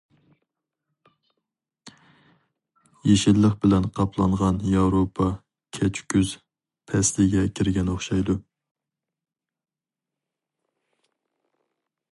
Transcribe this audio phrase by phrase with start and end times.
[3.09, 5.29] يېشىللىق بىلەن قاپلانغان ياۋروپا
[5.79, 6.33] كەچكۈز
[6.93, 8.39] پەسلىگە كىرگەن ئوخشايدۇ.